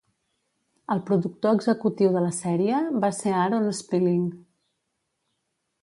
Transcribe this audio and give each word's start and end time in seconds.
El 0.95 1.01
productor 1.09 1.53
executiu 1.57 2.11
de 2.15 2.25
la 2.25 2.33
sèrie 2.39 2.81
va 3.05 3.13
ser 3.21 3.37
Aaron 3.43 3.71
Spelling. 3.83 4.29